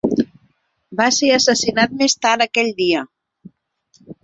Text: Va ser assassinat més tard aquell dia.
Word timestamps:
Va 1.01 1.09
ser 1.17 1.29
assassinat 1.35 1.95
més 2.01 2.17
tard 2.25 2.47
aquell 2.47 2.73
dia. 2.83 3.07